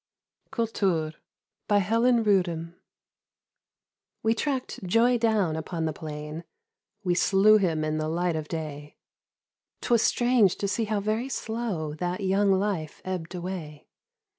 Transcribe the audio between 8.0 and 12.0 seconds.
light of day, 'Twas strange to see how very slow